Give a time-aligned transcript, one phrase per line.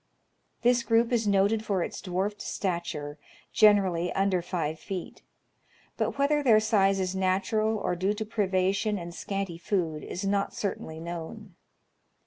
[0.63, 3.19] This group is noted for its dwarfed stature,
[3.53, 5.21] generally under five feet;
[5.95, 10.55] but whether their size is natural, or due to privation and scanty food, is not
[10.55, 11.53] certainly known.